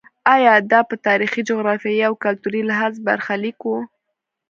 ایا 0.35 0.53
دا 0.71 0.79
په 0.89 0.95
تاریخي، 1.07 1.41
جغرافیایي 1.49 2.03
او 2.09 2.13
کلتوري 2.25 2.61
لحاظ 2.69 2.93
برخلیک 3.07 3.57
و. 3.65 3.69